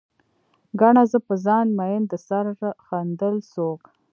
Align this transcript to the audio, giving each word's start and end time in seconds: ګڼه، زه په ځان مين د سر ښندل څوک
ګڼه، 0.79 1.03
زه 1.11 1.19
په 1.27 1.33
ځان 1.45 1.67
مين 1.77 2.01
د 2.11 2.13
سر 2.27 2.45
ښندل 2.85 3.35
څوک 3.51 3.81